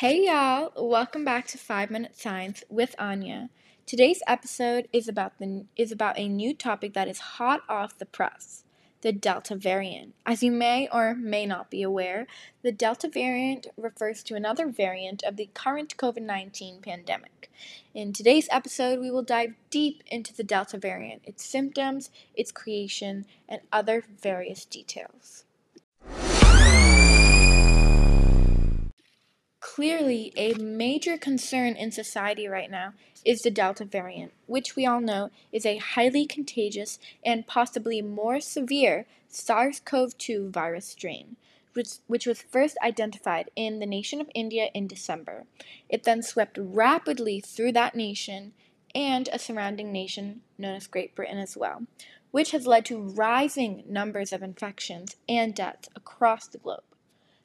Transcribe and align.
Hey 0.00 0.24
y'all, 0.24 0.72
welcome 0.78 1.26
back 1.26 1.46
to 1.48 1.58
5 1.58 1.90
Minute 1.90 2.18
Science 2.18 2.64
with 2.70 2.94
Aanya. 2.98 3.50
Today's 3.84 4.22
episode 4.26 4.88
is 4.94 5.08
about 5.08 5.38
the 5.38 5.66
is 5.76 5.92
about 5.92 6.18
a 6.18 6.26
new 6.26 6.54
topic 6.54 6.94
that 6.94 7.06
is 7.06 7.18
hot 7.36 7.60
off 7.68 7.98
the 7.98 8.06
press, 8.06 8.64
the 9.02 9.12
Delta 9.12 9.54
variant. 9.54 10.14
As 10.24 10.42
you 10.42 10.52
may 10.52 10.88
or 10.90 11.14
may 11.14 11.44
not 11.44 11.70
be 11.70 11.82
aware, 11.82 12.26
the 12.62 12.72
Delta 12.72 13.10
variant 13.10 13.66
refers 13.76 14.22
to 14.22 14.34
another 14.34 14.68
variant 14.68 15.22
of 15.22 15.36
the 15.36 15.50
current 15.52 15.94
COVID-19 15.98 16.80
pandemic. 16.80 17.50
In 17.92 18.14
today's 18.14 18.48
episode, 18.50 19.00
we 19.00 19.10
will 19.10 19.22
dive 19.22 19.52
deep 19.68 20.02
into 20.06 20.32
the 20.32 20.42
Delta 20.42 20.78
variant, 20.78 21.20
its 21.26 21.44
symptoms, 21.44 22.08
its 22.34 22.50
creation, 22.50 23.26
and 23.46 23.60
other 23.70 24.04
various 24.22 24.64
details. 24.64 25.44
Clearly, 29.80 30.30
a 30.36 30.52
major 30.52 31.16
concern 31.16 31.74
in 31.74 31.90
society 31.90 32.46
right 32.46 32.70
now 32.70 32.92
is 33.24 33.40
the 33.40 33.50
Delta 33.50 33.86
variant, 33.86 34.34
which 34.44 34.76
we 34.76 34.84
all 34.84 35.00
know 35.00 35.30
is 35.52 35.64
a 35.64 35.78
highly 35.78 36.26
contagious 36.26 36.98
and 37.24 37.46
possibly 37.46 38.02
more 38.02 38.40
severe 38.40 39.06
SARS 39.28 39.80
CoV 39.80 40.18
2 40.18 40.50
virus 40.50 40.88
strain, 40.88 41.36
which, 41.72 41.92
which 42.08 42.26
was 42.26 42.42
first 42.42 42.76
identified 42.84 43.50
in 43.56 43.78
the 43.78 43.86
nation 43.86 44.20
of 44.20 44.28
India 44.34 44.68
in 44.74 44.86
December. 44.86 45.46
It 45.88 46.04
then 46.04 46.22
swept 46.22 46.58
rapidly 46.60 47.40
through 47.40 47.72
that 47.72 47.94
nation 47.94 48.52
and 48.94 49.30
a 49.32 49.38
surrounding 49.38 49.90
nation 49.90 50.42
known 50.58 50.74
as 50.74 50.88
Great 50.88 51.14
Britain 51.14 51.38
as 51.38 51.56
well, 51.56 51.86
which 52.32 52.50
has 52.50 52.66
led 52.66 52.84
to 52.84 53.00
rising 53.00 53.84
numbers 53.88 54.30
of 54.30 54.42
infections 54.42 55.16
and 55.26 55.54
deaths 55.54 55.88
across 55.96 56.46
the 56.48 56.58
globe. 56.58 56.82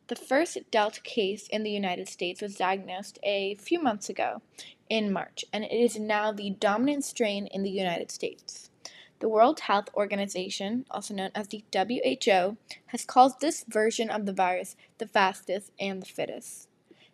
The 0.07 0.15
first 0.15 0.59
Delta 0.69 1.01
case 1.01 1.47
in 1.47 1.63
the 1.63 1.71
United 1.71 2.07
States 2.07 2.39
was 2.39 2.55
diagnosed 2.55 3.17
a 3.23 3.55
few 3.55 3.81
months 3.81 4.07
ago 4.07 4.43
in 4.87 5.11
March, 5.11 5.43
and 5.51 5.63
it 5.63 5.71
is 5.71 5.97
now 5.97 6.31
the 6.31 6.51
dominant 6.51 7.03
strain 7.03 7.47
in 7.47 7.63
the 7.63 7.71
United 7.71 8.11
States. 8.11 8.69
The 9.17 9.29
World 9.29 9.61
Health 9.61 9.89
Organization, 9.95 10.85
also 10.91 11.15
known 11.15 11.31
as 11.33 11.47
the 11.47 11.63
WHO, 11.73 12.57
has 12.87 13.03
called 13.03 13.39
this 13.41 13.65
version 13.67 14.11
of 14.11 14.27
the 14.27 14.33
virus 14.33 14.75
the 14.99 15.07
fastest 15.07 15.71
and 15.79 16.03
the 16.03 16.05
fittest. 16.05 16.67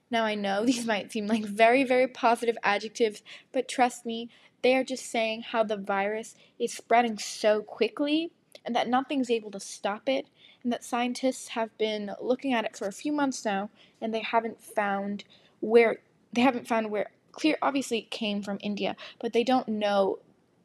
Now, 0.09 0.25
I 0.25 0.35
know 0.35 0.65
these 0.65 0.85
might 0.85 1.13
seem 1.13 1.27
like 1.27 1.45
very, 1.45 1.85
very 1.85 2.09
positive 2.09 2.57
adjectives, 2.61 3.23
but 3.53 3.69
trust 3.69 4.05
me, 4.05 4.29
they 4.63 4.75
are 4.75 4.83
just 4.83 5.05
saying 5.05 5.43
how 5.43 5.63
the 5.63 5.77
virus 5.77 6.35
is 6.59 6.73
spreading 6.73 7.17
so 7.17 7.61
quickly 7.61 8.31
and 8.65 8.75
that 8.75 8.89
nothing's 8.89 9.31
able 9.31 9.51
to 9.51 9.61
stop 9.61 10.09
it 10.09 10.27
and 10.63 10.71
that 10.71 10.83
scientists 10.83 11.49
have 11.49 11.75
been 11.77 12.11
looking 12.21 12.53
at 12.53 12.65
it 12.65 12.77
for 12.77 12.87
a 12.87 12.91
few 12.91 13.11
months 13.11 13.43
now 13.45 13.69
and 13.99 14.13
they 14.13 14.21
haven't 14.21 14.61
found 14.61 15.23
where 15.59 15.97
they 16.33 16.41
haven't 16.41 16.67
found 16.67 16.91
where 16.91 17.11
clear 17.31 17.57
obviously 17.61 17.99
it 17.99 18.11
came 18.11 18.41
from 18.41 18.57
India, 18.61 18.95
but 19.19 19.33
they 19.33 19.43
don't 19.43 19.67
know 19.67 20.19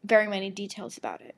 very 0.04 0.26
many 0.26 0.50
details 0.50 0.96
about 0.96 1.20
it. 1.20 1.34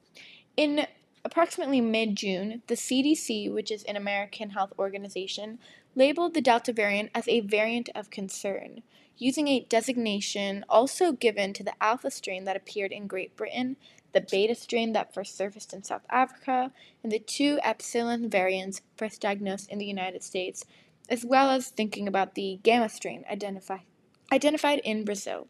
In 0.56 0.86
approximately 1.24 1.80
mid-June, 1.80 2.62
the 2.66 2.74
CDC, 2.74 3.52
which 3.52 3.70
is 3.70 3.84
an 3.84 3.96
American 3.96 4.50
health 4.50 4.72
organization, 4.78 5.58
labeled 5.94 6.34
the 6.34 6.40
Delta 6.40 6.72
variant 6.72 7.10
as 7.14 7.28
a 7.28 7.40
variant 7.40 7.88
of 7.94 8.10
concern, 8.10 8.82
using 9.16 9.48
a 9.48 9.60
designation 9.60 10.64
also 10.68 11.12
given 11.12 11.52
to 11.52 11.64
the 11.64 11.74
Alpha 11.80 12.10
strain 12.10 12.44
that 12.44 12.56
appeared 12.56 12.92
in 12.92 13.06
Great 13.06 13.36
Britain 13.36 13.76
the 14.12 14.20
beta 14.20 14.54
strain 14.54 14.92
that 14.92 15.12
first 15.12 15.36
surfaced 15.36 15.72
in 15.72 15.82
South 15.82 16.04
Africa, 16.10 16.72
and 17.02 17.12
the 17.12 17.18
two 17.18 17.58
epsilon 17.62 18.28
variants 18.28 18.80
first 18.96 19.20
diagnosed 19.20 19.70
in 19.70 19.78
the 19.78 19.86
United 19.86 20.22
States, 20.22 20.64
as 21.08 21.24
well 21.24 21.50
as 21.50 21.68
thinking 21.68 22.08
about 22.08 22.34
the 22.34 22.58
gamma 22.62 22.88
strain 22.88 23.24
identified 23.30 23.82
identified 24.30 24.80
in 24.84 25.04
Brazil. 25.04 25.46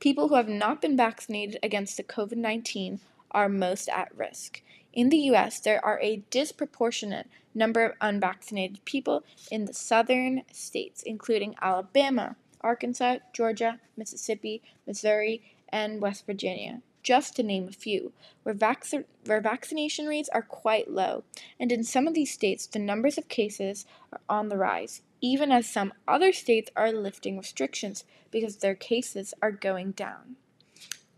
People 0.00 0.28
who 0.28 0.34
have 0.34 0.48
not 0.48 0.80
been 0.80 0.96
vaccinated 0.96 1.58
against 1.62 1.96
the 1.96 2.02
COVID 2.02 2.36
19 2.36 3.00
are 3.30 3.48
most 3.48 3.88
at 3.88 4.16
risk. 4.16 4.62
In 4.92 5.10
the 5.10 5.18
US, 5.30 5.60
there 5.60 5.84
are 5.84 6.00
a 6.00 6.22
disproportionate 6.30 7.28
number 7.54 7.84
of 7.84 7.96
unvaccinated 8.00 8.84
people 8.84 9.24
in 9.50 9.64
the 9.64 9.74
southern 9.74 10.42
states, 10.52 11.02
including 11.02 11.54
Alabama, 11.60 12.36
Arkansas, 12.60 13.18
Georgia, 13.32 13.80
Mississippi, 13.96 14.62
Missouri, 14.86 15.42
and 15.68 16.00
West 16.00 16.26
Virginia 16.26 16.80
just 17.02 17.36
to 17.36 17.42
name 17.42 17.68
a 17.68 17.72
few, 17.72 18.12
where, 18.42 18.54
vac- 18.54 18.86
where 19.24 19.40
vaccination 19.40 20.06
rates 20.06 20.28
are 20.32 20.42
quite 20.42 20.90
low, 20.90 21.24
and 21.58 21.72
in 21.72 21.84
some 21.84 22.06
of 22.06 22.14
these 22.14 22.32
states, 22.32 22.66
the 22.66 22.78
numbers 22.78 23.18
of 23.18 23.28
cases 23.28 23.86
are 24.12 24.20
on 24.28 24.48
the 24.48 24.56
rise, 24.56 25.02
even 25.20 25.50
as 25.50 25.68
some 25.68 25.92
other 26.06 26.32
states 26.32 26.70
are 26.76 26.92
lifting 26.92 27.36
restrictions 27.36 28.04
because 28.30 28.56
their 28.56 28.74
cases 28.74 29.34
are 29.40 29.50
going 29.50 29.92
down. 29.92 30.36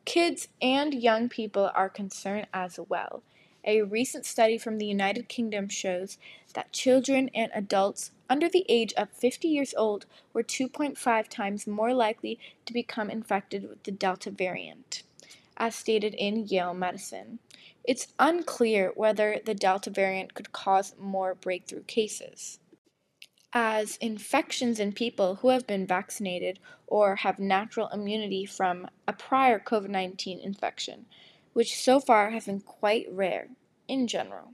Kids 0.05 0.49
and 0.61 0.95
young 0.95 1.29
people 1.29 1.71
are 1.75 1.89
concerned 1.89 2.47
as 2.53 2.79
well. 2.89 3.23
A 3.65 3.83
recent 3.83 4.25
study 4.25 4.57
from 4.57 4.79
the 4.79 4.87
United 4.87 5.29
Kingdom 5.29 5.69
shows 5.69 6.17
that 6.55 6.73
children 6.73 7.31
and 7.35 7.53
adults 7.55 8.11
under 8.29 8.49
the 8.49 8.65
age 8.69 8.95
of 8.95 9.11
50 9.11 9.49
years 9.49 9.75
old 9.77 10.07
were 10.33 10.43
2.5 10.43 11.29
times 11.29 11.67
more 11.67 11.93
likely 11.93 12.39
to 12.65 12.73
become 12.73 13.11
infected 13.11 13.69
with 13.69 13.83
the 13.83 13.91
Delta 13.91 14.31
variant 14.31 15.03
as 15.61 15.77
stated 15.77 16.15
in 16.15 16.47
Yale 16.49 16.73
Medicine. 16.73 17.39
It's 17.85 18.15
unclear 18.19 18.93
whether 18.97 19.39
the 19.45 19.55
Delta 19.55 19.91
variant 19.91 20.33
could 20.33 20.53
cause 20.53 20.95
more 20.99 21.35
breakthrough 21.35 21.85
cases, 21.85 22.59
as 23.53 23.97
infections 23.99 24.81
in 24.81 24.93
people 24.93 25.37
who 25.37 25.49
have 25.49 25.67
been 25.67 25.87
vaccinated 25.87 26.59
or 26.87 27.17
have 27.17 27.39
natural 27.39 27.89
immunity 27.89 28.47
from 28.47 28.89
a 29.07 29.13
prior 29.13 29.61
COVID 29.61 29.91
19 29.91 30.41
infection, 30.41 31.05
which 31.53 31.77
so 31.77 32.01
far 32.01 32.31
has 32.31 32.47
been 32.47 32.61
quite 32.61 33.07
rare 33.13 33.49
in 33.87 34.07
general. 34.07 34.53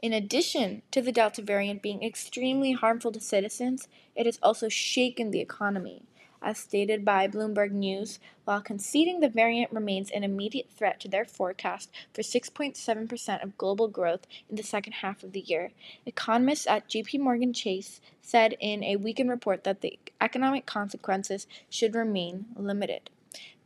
In 0.00 0.12
addition 0.12 0.82
to 0.90 1.02
the 1.02 1.12
Delta 1.12 1.42
variant 1.42 1.82
being 1.82 2.02
extremely 2.02 2.72
harmful 2.72 3.12
to 3.12 3.20
citizens, 3.20 3.88
it 4.14 4.26
has 4.26 4.38
also 4.42 4.68
shaken 4.68 5.30
the 5.30 5.40
economy 5.40 6.06
as 6.44 6.58
stated 6.58 7.04
by 7.04 7.26
Bloomberg 7.26 7.72
News, 7.72 8.20
while 8.44 8.60
conceding 8.60 9.20
the 9.20 9.28
variant 9.28 9.72
remains 9.72 10.10
an 10.10 10.22
immediate 10.22 10.68
threat 10.70 11.00
to 11.00 11.08
their 11.08 11.24
forecast 11.24 11.90
for 12.12 12.22
6.7% 12.22 13.42
of 13.42 13.58
global 13.58 13.88
growth 13.88 14.26
in 14.48 14.56
the 14.56 14.62
second 14.62 14.92
half 14.94 15.24
of 15.24 15.32
the 15.32 15.40
year. 15.40 15.72
Economists 16.04 16.66
at 16.66 16.88
JP 16.88 17.20
Morgan 17.20 17.52
Chase 17.52 18.00
said 18.22 18.56
in 18.60 18.84
a 18.84 18.96
weekend 18.96 19.30
report 19.30 19.64
that 19.64 19.80
the 19.80 19.98
economic 20.20 20.66
consequences 20.66 21.46
should 21.70 21.94
remain 21.94 22.46
limited. 22.56 23.10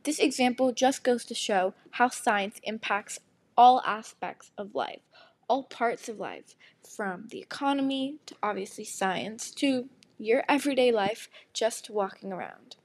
This 0.03 0.19
example 0.19 0.71
just 0.71 1.03
goes 1.03 1.25
to 1.25 1.35
show 1.35 1.73
how 1.91 2.09
science 2.09 2.59
impacts 2.63 3.19
all 3.57 3.81
aspects 3.85 4.51
of 4.57 4.73
life, 4.73 5.01
all 5.49 5.63
parts 5.63 6.07
of 6.07 6.19
life, 6.19 6.55
from 6.87 7.27
the 7.29 7.39
economy 7.39 8.15
to 8.25 8.35
obviously 8.41 8.85
science 8.85 9.51
to 9.51 9.89
your 10.19 10.43
everyday 10.47 10.91
life 10.91 11.29
just 11.53 11.89
walking 11.89 12.31
around. 12.31 12.75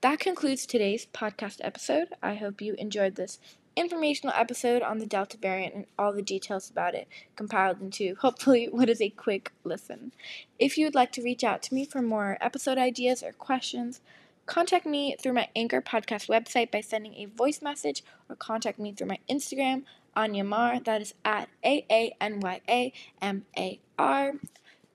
That 0.00 0.18
concludes 0.18 0.66
today's 0.66 1.06
podcast 1.06 1.58
episode. 1.60 2.08
I 2.22 2.34
hope 2.34 2.60
you 2.60 2.74
enjoyed 2.74 3.16
this 3.16 3.38
informational 3.76 4.34
episode 4.34 4.80
on 4.80 4.98
the 4.98 5.06
Delta 5.06 5.36
variant 5.36 5.74
and 5.74 5.86
all 5.98 6.12
the 6.12 6.22
details 6.22 6.70
about 6.70 6.94
it 6.94 7.06
compiled 7.36 7.80
into 7.80 8.14
hopefully 8.16 8.68
what 8.70 8.88
is 8.88 9.02
a 9.02 9.10
quick 9.10 9.52
listen. 9.64 10.12
If 10.58 10.78
you 10.78 10.86
would 10.86 10.94
like 10.94 11.12
to 11.12 11.22
reach 11.22 11.44
out 11.44 11.62
to 11.64 11.74
me 11.74 11.84
for 11.84 12.00
more 12.00 12.38
episode 12.40 12.78
ideas 12.78 13.22
or 13.22 13.32
questions, 13.32 14.00
contact 14.46 14.86
me 14.86 15.14
through 15.20 15.34
my 15.34 15.48
Anchor 15.54 15.82
podcast 15.82 16.28
website 16.28 16.70
by 16.70 16.80
sending 16.80 17.14
a 17.16 17.26
voice 17.26 17.60
message 17.60 18.02
or 18.30 18.36
contact 18.36 18.78
me 18.78 18.92
through 18.92 19.08
my 19.08 19.18
Instagram, 19.28 19.82
Aanya 20.16 20.46
Mar, 20.46 20.80
that 20.80 21.02
is 21.02 21.12
at 21.24 21.50
A 21.62 21.84
A 21.90 22.14
N 22.18 22.40
Y 22.40 22.60
A 22.66 22.92
M 23.20 23.44
A 23.58 23.78
R 23.98 24.32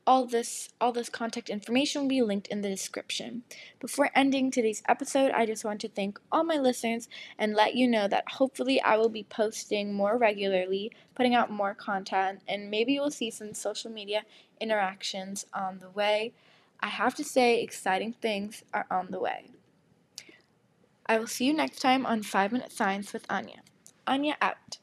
all 0.08 0.26
this 0.26 0.70
all 0.82 0.92
this 0.92 1.10
contact 1.10 1.50
information 1.50 2.02
will 2.02 2.10
be 2.10 2.22
linked 2.22 2.48
in 2.48 2.62
the 2.62 2.70
description. 2.70 3.44
Before 3.80 4.10
ending 4.16 4.50
today's 4.50 4.84
episode, 4.88 5.32
I 5.32 5.46
just 5.46 5.64
want 5.64 5.82
to 5.82 5.90
thank 5.90 6.20
all 6.32 6.44
my 6.44 6.58
listeners 6.58 7.08
and 7.38 7.54
let 7.54 7.76
you 7.76 7.88
know 7.88 8.08
that 8.08 8.32
hopefully 8.34 8.82
I 8.82 8.98
will 8.98 9.10
be 9.10 9.24
posting 9.24 9.94
more 9.94 10.18
regularly, 10.18 10.92
putting 11.16 11.36
out 11.36 11.52
more 11.52 11.74
content, 11.74 12.42
and 12.48 12.72
maybe 12.72 12.94
you'll 12.94 13.12
see 13.12 13.32
some 13.32 13.54
social 13.54 13.92
media 13.92 14.24
interactions 14.60 15.46
on 15.54 15.80
the 15.80 15.90
way. 15.90 16.34
I 16.80 16.88
have 16.88 17.16
to 17.16 17.24
say 17.24 17.62
exciting 17.62 18.14
things 18.14 18.64
are 18.74 18.88
on 18.90 19.08
the 19.12 19.20
way. 19.20 19.52
I 21.06 21.20
will 21.20 21.28
see 21.28 21.46
you 21.46 21.54
next 21.54 21.80
time 21.80 22.06
on 22.06 22.24
5 22.24 22.52
Minute 22.52 22.72
Science 22.72 23.14
with 23.14 23.28
Aanya. 23.28 23.60
Aanya 24.08 24.36
out. 24.42 24.78